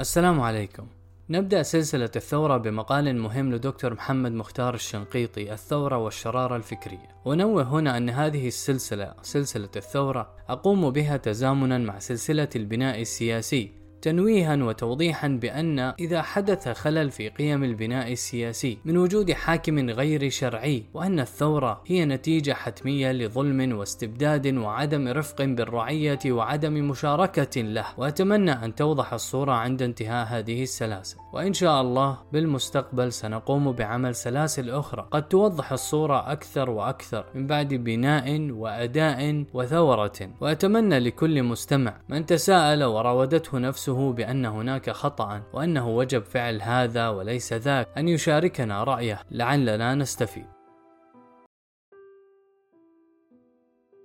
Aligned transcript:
السلام 0.00 0.40
عليكم. 0.40 0.86
نبدأ 1.30 1.62
سلسلة 1.62 2.10
الثورة 2.16 2.56
بمقال 2.56 3.16
مهم 3.16 3.54
لدكتور 3.54 3.94
محمد 3.94 4.32
مختار 4.32 4.74
الشنقيطي 4.74 5.52
الثورة 5.52 5.96
والشرارة 5.98 6.56
الفكرية. 6.56 7.08
ونوه 7.24 7.62
هنا 7.62 7.96
أن 7.96 8.10
هذه 8.10 8.48
السلسلة 8.48 9.14
سلسلة 9.22 9.68
الثورة 9.76 10.36
أقوم 10.48 10.90
بها 10.90 11.16
تزامنا 11.16 11.78
مع 11.78 11.98
سلسلة 11.98 12.48
البناء 12.56 13.00
السياسي. 13.00 13.72
تنويها 14.02 14.56
وتوضيحا 14.56 15.28
بأن 15.28 15.78
إذا 15.78 16.22
حدث 16.22 16.68
خلل 16.68 17.10
في 17.10 17.28
قيم 17.28 17.64
البناء 17.64 18.12
السياسي 18.12 18.78
من 18.84 18.96
وجود 18.96 19.32
حاكم 19.32 19.90
غير 19.90 20.30
شرعي 20.30 20.84
وأن 20.94 21.20
الثورة 21.20 21.82
هي 21.86 22.04
نتيجة 22.04 22.52
حتمية 22.52 23.12
لظلم 23.12 23.78
واستبداد 23.78 24.54
وعدم 24.54 25.08
رفق 25.08 25.42
بالرعية 25.42 26.18
وعدم 26.26 26.88
مشاركة 26.88 27.60
له. 27.62 27.86
وأتمنى 27.96 28.52
أن 28.52 28.74
توضح 28.74 29.12
الصورة 29.12 29.52
عند 29.52 29.82
انتهاء 29.82 30.26
هذه 30.26 30.62
السلاسل. 30.62 31.16
وإن 31.36 31.52
شاء 31.52 31.80
الله 31.80 32.18
بالمستقبل 32.32 33.12
سنقوم 33.12 33.72
بعمل 33.72 34.14
سلاسل 34.14 34.70
أخرى 34.70 35.08
قد 35.10 35.28
توضح 35.28 35.72
الصورة 35.72 36.32
أكثر 36.32 36.70
وأكثر 36.70 37.24
من 37.34 37.46
بعد 37.46 37.74
بناء 37.74 38.50
وأداء 38.50 39.44
وثورة 39.54 40.18
وأتمنى 40.40 40.98
لكل 40.98 41.42
مستمع 41.42 41.94
من 42.08 42.26
تساءل 42.26 42.84
وراودته 42.84 43.58
نفسه 43.58 44.12
بأن 44.12 44.46
هناك 44.46 44.90
خطأ 44.90 45.42
وأنه 45.52 45.88
وجب 45.88 46.22
فعل 46.22 46.62
هذا 46.62 47.08
وليس 47.08 47.52
ذاك 47.52 47.88
أن 47.98 48.08
يشاركنا 48.08 48.84
رأيه 48.84 49.20
لعلنا 49.30 49.94
نستفيد. 49.94 50.55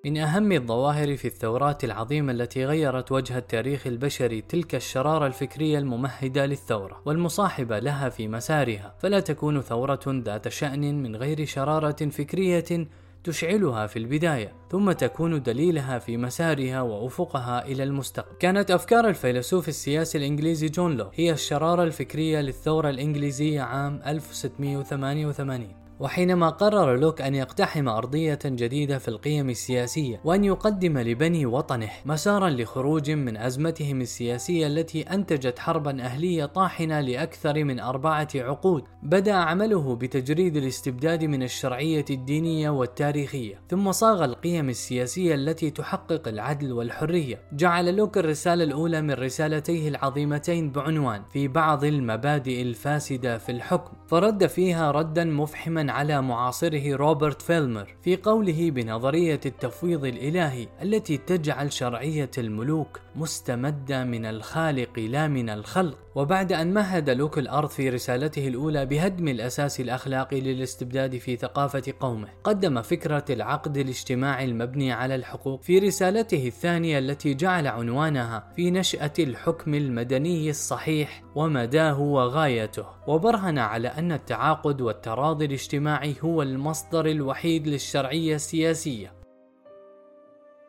من 0.05 0.17
أهم 0.17 0.51
الظواهر 0.51 1.17
في 1.17 1.25
الثورات 1.25 1.83
العظيمة 1.83 2.31
التي 2.31 2.65
غيرت 2.65 3.11
وجه 3.11 3.37
التاريخ 3.37 3.87
البشري 3.87 4.41
تلك 4.41 4.75
الشرارة 4.75 5.27
الفكرية 5.27 5.79
الممهدة 5.79 6.45
للثورة 6.45 7.01
والمصاحبة 7.05 7.79
لها 7.79 8.09
في 8.09 8.27
مسارها، 8.27 8.95
فلا 8.99 9.19
تكون 9.19 9.61
ثورة 9.61 9.99
ذات 10.07 10.47
شأن 10.47 11.03
من 11.03 11.15
غير 11.15 11.45
شرارة 11.45 12.09
فكرية 12.09 12.87
تشعلها 13.23 13.87
في 13.87 13.99
البداية 13.99 14.53
ثم 14.71 14.91
تكون 14.91 15.43
دليلها 15.43 15.99
في 15.99 16.17
مسارها 16.17 16.81
وأفقها 16.81 17.65
إلى 17.65 17.83
المستقبل. 17.83 18.37
كانت 18.39 18.71
أفكار 18.71 19.07
الفيلسوف 19.07 19.69
السياسي 19.69 20.17
الإنجليزي 20.17 20.67
جون 20.67 20.97
لو 20.97 21.09
هي 21.13 21.31
الشرارة 21.31 21.83
الفكرية 21.83 22.41
للثورة 22.41 22.89
الإنجليزية 22.89 23.61
عام 23.61 24.01
1688 24.07 25.80
وحينما 26.01 26.49
قرر 26.49 26.97
لوك 26.97 27.21
أن 27.21 27.35
يقتحم 27.35 27.87
أرضية 27.89 28.39
جديدة 28.45 28.97
في 28.97 29.07
القيم 29.07 29.49
السياسية 29.49 30.21
وأن 30.23 30.43
يقدم 30.43 30.97
لبني 30.97 31.45
وطنه 31.45 31.89
مسارا 32.05 32.49
لخروج 32.49 33.11
من 33.11 33.37
أزمتهم 33.37 34.01
السياسية 34.01 34.67
التي 34.67 35.01
أنتجت 35.01 35.59
حربا 35.59 36.01
أهلية 36.01 36.45
طاحنة 36.45 37.01
لأكثر 37.01 37.63
من 37.63 37.79
أربعة 37.79 38.27
عقود 38.35 38.83
بدأ 39.03 39.33
عمله 39.33 39.95
بتجريد 39.95 40.57
الاستبداد 40.57 41.23
من 41.23 41.43
الشرعية 41.43 42.05
الدينية 42.09 42.69
والتاريخية 42.69 43.61
ثم 43.69 43.91
صاغ 43.91 44.25
القيم 44.25 44.69
السياسية 44.69 45.35
التي 45.35 45.69
تحقق 45.69 46.27
العدل 46.27 46.73
والحرية. 46.73 47.41
جعل 47.53 47.95
لوك 47.95 48.17
الرسالة 48.17 48.63
الأولى 48.63 49.01
من 49.01 49.11
رسالتيه 49.11 49.89
العظيمتين 49.89 50.71
بعنوان 50.71 51.23
في 51.33 51.47
بعض 51.47 51.83
المبادئ 51.83 52.61
الفاسدة 52.61 53.37
في 53.37 53.51
الحكم 53.51 53.91
فرد 54.07 54.45
فيها 54.47 54.91
ردا 54.91 55.23
مفحما 55.23 55.90
على 55.91 56.21
معاصره 56.21 56.95
روبرت 56.95 57.41
فيلمر 57.41 57.95
في 58.03 58.15
قوله 58.15 58.71
بنظرية 58.71 59.39
التفويض 59.45 60.05
الإلهي 60.05 60.67
التي 60.81 61.17
تجعل 61.17 61.73
شرعية 61.73 62.31
الملوك 62.37 62.99
مستمدة 63.15 64.03
من 64.03 64.25
الخالق 64.25 64.99
لا 64.99 65.27
من 65.27 65.49
الخلق. 65.49 65.97
وبعد 66.15 66.53
أن 66.53 66.73
مهد 66.73 67.09
لوك 67.09 67.39
الأرض 67.39 67.69
في 67.69 67.89
رسالته 67.89 68.47
الأولى 68.47 68.85
بهدم 68.85 69.27
الأساس 69.27 69.79
الأخلاقي 69.79 70.41
للاستبداد 70.41 71.17
في 71.17 71.35
ثقافة 71.35 71.93
قومه 71.99 72.27
قدم 72.43 72.81
فكرة 72.81 73.25
العقد 73.29 73.77
الاجتماعي 73.77 74.45
المبني 74.45 74.91
على 74.91 75.15
الحقوق 75.15 75.61
في 75.61 75.79
رسالته 75.79 76.47
الثانية 76.47 76.99
التي 76.99 77.33
جعل 77.33 77.67
عنوانها 77.67 78.53
في 78.55 78.71
نشأة 78.71 79.13
الحكم 79.19 79.73
المدني 79.73 80.49
الصحيح 80.49 81.23
ومداه 81.35 81.99
وغايته. 81.99 82.85
وبرهن 83.11 83.57
على 83.57 83.87
أن 83.87 84.11
التعاقد 84.11 84.81
والتراضي 84.81 85.45
الاجتماعي 85.45 86.15
هو 86.21 86.41
المصدر 86.41 87.05
الوحيد 87.05 87.67
للشرعية 87.67 88.35
السياسية. 88.35 89.13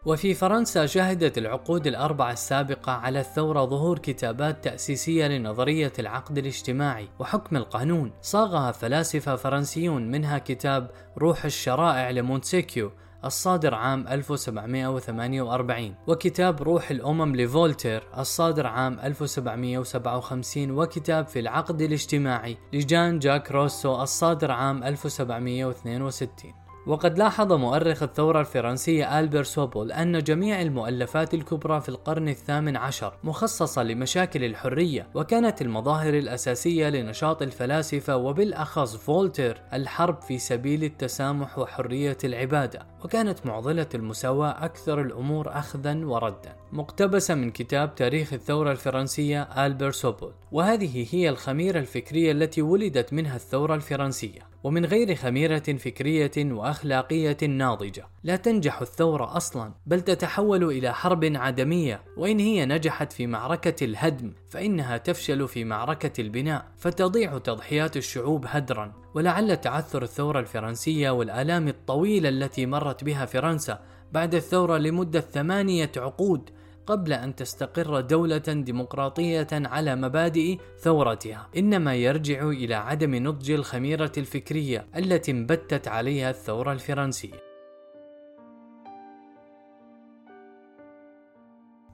وفي 0.06 0.34
فرنسا 0.34 0.86
شهدت 0.86 1.38
العقود 1.38 1.86
الأربعة 1.86 2.32
السابقة 2.32 2.92
على 2.92 3.20
الثورة 3.20 3.64
ظهور 3.64 3.98
كتابات 3.98 4.64
تأسيسية 4.64 5.26
لنظرية 5.26 5.92
العقد 5.98 6.38
الاجتماعي 6.38 7.08
وحكم 7.19 7.56
القانون. 7.56 8.12
صاغها 8.20 8.72
فلاسفة 8.72 9.36
فرنسيون 9.36 10.10
منها 10.10 10.38
كتاب 10.38 10.91
روح 11.19 11.44
الشرائع 11.44 12.10
لمونتسيكيو 12.10 12.92
الصادر 13.25 13.75
عام 13.75 14.09
1748 14.09 15.94
وكتاب 16.06 16.62
روح 16.62 16.91
الأمم 16.91 17.37
لفولتير 17.37 18.03
الصادر 18.19 18.66
عام 18.66 19.00
1757 19.00 20.71
وكتاب 20.71 21.27
في 21.27 21.38
العقد 21.41 21.82
الاجتماعي 21.82 22.56
لجان 22.72 23.19
جاك 23.19 23.50
روسو 23.53 24.03
الصادر 24.03 24.50
عام 24.50 24.84
1762 24.84 26.62
وقد 26.87 27.19
لاحظ 27.19 27.53
مؤرخ 27.53 28.03
الثورة 28.03 28.41
الفرنسية 28.41 29.20
ألبر 29.20 29.43
سوبول 29.43 29.93
أن 29.93 30.19
جميع 30.22 30.62
المؤلفات 30.62 31.34
الكبرى 31.34 31.81
في 31.81 31.88
القرن 31.88 32.28
الثامن 32.28 32.76
عشر 32.76 33.15
مخصصة 33.25 33.82
لمشاكل 33.82 34.44
الحرية 34.44 35.06
وكانت 35.15 35.62
المظاهر 35.62 36.15
الأساسية 36.15 36.88
لنشاط 36.88 37.43
الفلاسفة 37.43 38.16
وبالأخص 38.16 38.97
فولتير 38.97 39.62
الحرب 39.72 40.22
في 40.22 40.38
سبيل 40.38 40.84
التسامح 40.84 41.59
وحرية 41.59 42.19
العبادة 42.25 42.87
وكانت 43.04 43.47
معضلة 43.47 43.88
المساواة 43.94 44.64
أكثر 44.64 45.00
الأمور 45.00 45.59
أخذا 45.59 46.04
وردا. 46.04 46.56
مقتبسة 46.72 47.34
من 47.34 47.50
كتاب 47.50 47.94
تاريخ 47.94 48.32
الثورة 48.32 48.70
الفرنسية 48.72 49.43
ألبر 49.43 49.91
سوبول 49.91 50.32
وهذه 50.53 51.06
هي 51.10 51.28
الخميرة 51.28 51.78
الفكرية 51.78 52.32
التي 52.32 52.62
ولدت 52.62 53.12
منها 53.12 53.37
الثورة 53.37 53.75
الفرنسية. 53.75 54.51
ومن 54.65 54.84
غير 54.84 55.15
خميرة 55.15 55.59
فكرية 55.59 56.31
وأخلاقية 56.39 57.37
ناضجة. 57.49 58.09
لا 58.23 58.37
تنجح 58.37 58.81
الثورة 58.81 59.37
أصلا 59.37 59.73
بل 59.87 60.00
تتحول 60.00 60.65
إلى 60.65 60.95
حرب 60.95 61.25
عدمية. 61.25 62.03
وإن 62.17 62.39
هي 62.39 62.67
نجحت 62.67 63.12
في 63.12 63.27
معركة 63.27 63.84
الهدم 63.84 64.33
فإنها 64.50 64.97
تفشل 64.97 65.49
في 65.49 65.65
معركة 65.65 66.21
البناء. 66.21 66.65
فتضيع 66.77 67.39
تضحيات 67.39 67.97
الشعوب 67.97 68.45
هدرا. 68.49 68.93
ولعل 69.15 69.56
تعثر 69.56 70.03
الثورة 70.03 70.41
الفرنسية 70.41 71.11
والآلام 71.11 71.69
الطويلة 71.69 72.29
التي 72.29 72.67
مرت 72.67 73.05
بها 73.05 73.27
فرنسا 73.27 73.81
بعد 74.12 74.34
الثورة 74.34 74.79
لمدة 74.79 75.21
ثمانية 75.21 75.93
عقود 75.97 76.50
قبل 76.87 77.12
أن 77.12 77.34
تستقر 77.34 78.00
دولة 78.00 78.38
ديمقراطية 78.38 79.48
على 79.53 79.97
مبادئ 79.97 80.59
ثورتها، 80.78 81.48
إنما 81.56 81.94
يرجع 81.94 82.48
إلى 82.48 82.75
عدم 82.75 83.15
نضج 83.15 83.50
الخميرة 83.50 84.12
الفكرية 84.19 84.87
التي 84.97 85.31
انبتت 85.31 85.88
عليها 85.88 86.31
الثورة 86.31 86.72
الفرنسية. 86.72 87.53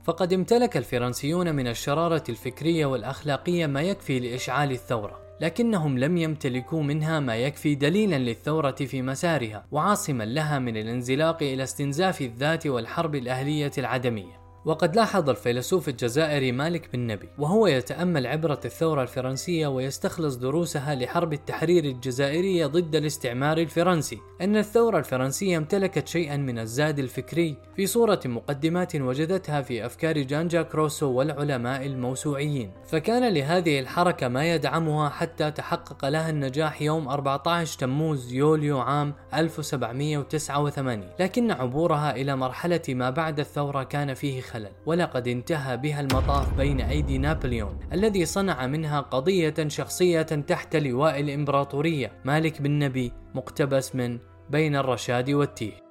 فقد 0.04 0.32
امتلك 0.32 0.76
الفرنسيون 0.76 1.54
من 1.54 1.66
الشرارة 1.66 2.24
الفكرية 2.28 2.86
والأخلاقية 2.86 3.66
ما 3.66 3.82
يكفي 3.82 4.20
لإشعال 4.20 4.70
الثورة، 4.70 5.20
لكنهم 5.40 5.98
لم 5.98 6.16
يمتلكوا 6.16 6.82
منها 6.82 7.20
ما 7.20 7.36
يكفي 7.36 7.74
دليلا 7.74 8.18
للثورة 8.18 8.70
في 8.70 9.02
مسارها 9.02 9.66
وعاصما 9.70 10.24
لها 10.24 10.58
من 10.58 10.76
الانزلاق 10.76 11.42
إلى 11.42 11.62
استنزاف 11.62 12.20
الذات 12.20 12.66
والحرب 12.66 13.14
الأهلية 13.14 13.72
العدمية. 13.78 14.47
وقد 14.68 14.96
لاحظ 14.96 15.30
الفيلسوف 15.30 15.88
الجزائري 15.88 16.52
مالك 16.52 16.92
بن 16.92 17.06
نبي 17.06 17.28
وهو 17.38 17.66
يتأمل 17.66 18.26
عبرة 18.26 18.60
الثورة 18.64 19.02
الفرنسية 19.02 19.66
ويستخلص 19.66 20.34
دروسها 20.34 20.94
لحرب 20.94 21.32
التحرير 21.32 21.84
الجزائرية 21.84 22.66
ضد 22.66 22.96
الاستعمار 22.96 23.58
الفرنسي. 23.58 24.18
أن 24.40 24.56
الثورة 24.56 24.98
الفرنسية 24.98 25.56
امتلكت 25.56 26.08
شيئا 26.08 26.36
من 26.36 26.58
الزاد 26.58 26.98
الفكري 26.98 27.56
في 27.76 27.86
صورة 27.86 28.20
مقدمات 28.24 28.96
وجدتها 28.96 29.62
في 29.62 29.86
أفكار 29.86 30.18
جان 30.18 30.48
جاك 30.48 30.74
روسو 30.74 31.12
والعلماء 31.12 31.86
الموسوعيين. 31.86 32.72
فكان 32.88 33.34
لهذه 33.34 33.80
الحركة 33.80 34.28
ما 34.28 34.54
يدعمها 34.54 35.08
حتى 35.08 35.50
تحقق 35.50 36.08
لها 36.08 36.30
النجاح 36.30 36.82
يوم 36.82 37.08
14 37.08 37.78
تموز 37.78 38.32
يوليو 38.32 38.78
عام 38.78 39.14
1789 39.34 41.04
لكن 41.20 41.50
عبورها 41.50 42.16
إلى 42.16 42.36
مرحلة 42.36 42.82
ما 42.88 43.10
بعد 43.10 43.40
الثورة 43.40 43.82
كان 43.82 44.14
فيه 44.14 44.40
خلل 44.58 44.70
ولقد 44.86 45.28
انتهى 45.28 45.76
بها 45.76 46.00
المطاف 46.00 46.54
بين 46.56 46.80
أيدي 46.80 47.18
نابليون 47.18 47.78
الذي 47.92 48.24
صنع 48.24 48.66
منها 48.66 49.00
قضية 49.00 49.54
شخصية 49.68 50.22
تحت 50.22 50.76
لواء 50.76 51.20
الإمبراطورية 51.20 52.12
مالك 52.24 52.62
بن 52.62 52.78
نبي 52.78 53.12
مقتبس 53.34 53.94
من 53.94 54.18
بين 54.50 54.76
الرشاد 54.76 55.30
والتيه. 55.30 55.88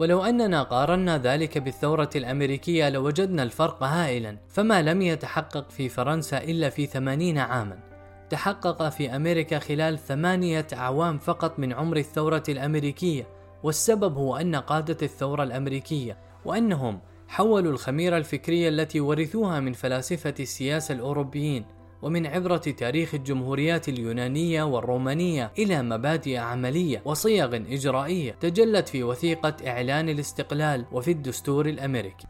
ولو 0.00 0.24
أننا 0.24 0.62
قارنا 0.62 1.18
ذلك 1.18 1.58
بالثورة 1.58 2.10
الأمريكية 2.16 2.88
لوجدنا 2.88 3.42
الفرق 3.42 3.82
هائلا 3.82 4.38
فما 4.48 4.82
لم 4.82 5.02
يتحقق 5.02 5.70
في 5.70 5.88
فرنسا 5.88 6.38
إلا 6.38 6.70
في 6.70 6.86
ثمانين 6.86 7.38
عاما. 7.38 7.78
تحقق 8.30 8.88
في 8.88 9.16
أمريكا 9.16 9.58
خلال 9.58 9.98
ثمانية 9.98 10.66
أعوام 10.72 11.18
فقط 11.18 11.58
من 11.58 11.72
عمر 11.72 11.96
الثورة 11.96 12.42
الأمريكية 12.48 13.26
والسبب 13.62 14.16
هو 14.16 14.36
أن 14.36 14.56
قادة 14.56 14.96
الثورة 15.02 15.42
الأمريكية 15.42 16.16
وأنهم 16.44 17.00
حولوا 17.28 17.72
الخميرة 17.72 18.18
الفكرية 18.18 18.68
التي 18.68 19.00
ورثوها 19.00 19.60
من 19.60 19.72
فلاسفة 19.72 20.34
السياسة 20.40 20.94
الأوروبيين 20.94 21.64
ومن 22.02 22.26
عبرة 22.26 22.56
تاريخ 22.56 23.14
الجمهوريات 23.14 23.88
اليونانية 23.88 24.62
والرومانية 24.62 25.52
إلى 25.58 25.82
مبادئ 25.82 26.36
عملية 26.36 27.02
وصيغ 27.04 27.56
إجرائية 27.56 28.32
تجلت 28.32 28.88
في 28.88 29.02
وثيقة 29.02 29.56
إعلان 29.66 30.08
الاستقلال 30.08 30.84
وفي 30.92 31.10
الدستور 31.10 31.68
الأمريكي. 31.68 32.26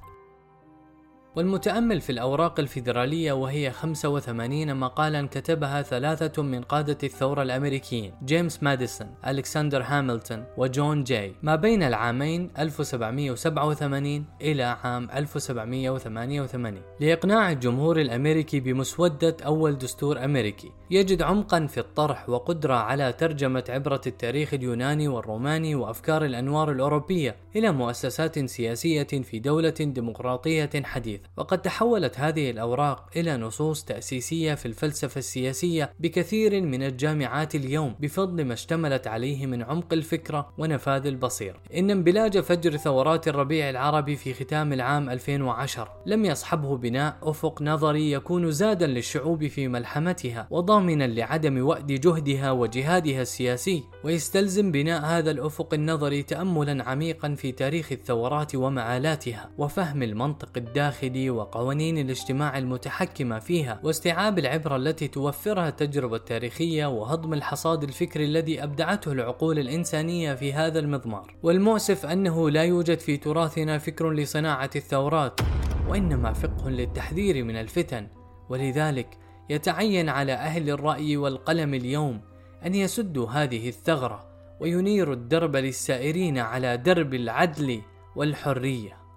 والمتأمل 1.37 2.01
في 2.01 2.13
الأوراق 2.13 2.61
الفيدرالية 2.61 3.33
وهي 3.33 3.71
85 3.71 4.77
مقالا 4.77 5.27
كتبها 5.27 5.83
ثلاثة 5.83 6.43
من 6.43 6.63
قادة 6.63 6.99
الثورة 7.05 7.43
الأمريكيين 7.43 8.13
جيمس 8.25 8.63
ماديسون، 8.63 9.15
ألكسندر 9.27 9.83
هاملتون 9.83 10.45
وجون 10.57 11.05
جاي. 11.05 11.35
ما 11.43 11.57
بين 11.57 11.83
العامين 11.83 12.51
1787 12.59 14.25
إلى 14.41 14.63
عام 14.63 15.09
1788 15.15 16.83
لإقناع 17.01 17.53
الجمهور 17.53 18.01
الأمريكي 18.01 18.61
بمسودة 18.61 19.37
أول 19.47 19.79
دستور 19.79 20.25
أمريكي 20.25 20.73
يجد 20.91 21.23
عمقا 21.23 21.67
في 21.67 21.81
الطرح 21.81 22.29
وقدرة 22.29 22.75
على 22.75 23.13
ترجمة 23.13 23.65
عبرة 23.69 24.01
التاريخ 24.07 24.55
اليوناني 24.55 25.09
والروماني 25.09 25.75
وأفكار 25.75 26.25
الأنوار 26.25 26.73
الأوروبية 26.73 27.37
إلى 27.57 27.73
مؤسسات 27.73 28.39
سياسية 28.39 29.03
في 29.03 29.39
دولة 29.39 29.75
ديمقراطية 29.81 30.71
حديثة. 30.85 31.18
وقد 31.37 31.63
تحولت 31.63 32.21
هذه 32.21 32.51
الأوراق 32.51 33.11
إلى 33.17 33.37
نصوص 33.37 33.85
تأسيسية 33.85 34.55
في 34.55 34.67
الفلسفة 34.67 35.19
السياسية 35.19 35.93
بكثير 36.01 36.61
من 36.61 36.83
الجامعات 36.83 37.55
اليوم 37.55 37.95
بفضل 38.01 38.45
ما 38.45 38.53
اشتملت 38.53 39.07
عليه 39.07 39.47
من 39.47 39.63
عمق 39.63 39.93
الفكرة 39.93 40.53
ونفاذ 40.59 41.07
البصيرة 41.07 41.57
إن 41.75 41.91
انبلاج 41.91 42.39
فجر 42.39 42.77
ثورات 42.77 43.29
الربيع 43.29 43.71
العربي 43.71 44.17
في 44.17 44.35
ختام 44.35 44.73
العام 44.73 45.11
2010 45.11 46.03
لم 46.07 46.25
يصحبه 46.25 46.77
بناء 46.77 47.17
أفق 47.23 47.63
نظري 47.63 48.13
يكون 48.13 48.51
زادا 48.51 48.87
للشعوب 48.87 49.47
في 49.47 49.69
ملحمتها 49.69 50.49
وضامنا 50.51 51.05
لعدم 51.05 51.67
وأد 51.67 51.87
جهدها 51.87 52.51
وجهادها 52.51 53.23
السياسي. 53.23 53.85
ويستلزم 54.05 54.73
بناء 54.73 55.05
هذا 55.05 55.31
الأفق 55.31 55.75
النظري 55.75 56.23
تأملا 56.23 56.85
عميقا 56.85 57.35
في 57.35 57.53
تاريخ 57.53 57.93
الثورات 57.93 58.55
ومعالاتها 58.55 59.51
وفهم 59.59 60.03
المنطق 60.03 60.51
الداخلي 60.57 61.31
وقوانين 61.31 61.99
الاجتماع 61.99 62.59
المتحكمة 62.59 63.39
فيها 63.39 63.81
واستيعاب 63.85 64.39
العبرة 64.39 64.77
التي 64.77 65.09
توفرها 65.09 65.69
التجربة 65.69 66.17
التاريخية 66.17 66.87
وهضم 66.87 67.35
الحصاد 67.35 67.83
الفكري 67.83 68.25
الذي 68.25 68.63
أبدعته 68.63 69.13
العقول 69.13 69.59
الإنسانية 69.59 70.35
في 70.35 70.53
هذا 70.53 70.79
المضمار. 70.79 71.35
والمؤسف 71.43 72.07
أنه 72.07 72.51
لا 72.51 72.65
يوجد 72.65 72.99
في 72.99 73.17
تراثنا 73.17 73.79
فكر 73.79 74.11
لصناعة 74.11 74.71
الثورات 74.77 75.41
وإنما 75.89 76.33
فقه 76.33 76.71
للتحذير 76.71 77.45
من 77.45 77.57
الفتن 77.57 78.07
ولذلك 78.49 79.19
يتعين 79.51 80.09
على 80.09 80.33
أهل 80.33 80.71
الرأي 80.71 81.17
والقلم 81.17 81.75
اليوم 81.75 82.28
أن 82.67 82.75
يسدوا 82.75 83.31
هذه 83.31 83.69
الثغرة 83.69 84.29
وينيروا 84.61 85.15
الدرب 85.15 85.57
للسائرين 85.57 86.39
على 86.39 86.77
درب 86.77 87.15
العدل 87.15 87.83
والحرية. 88.17 89.08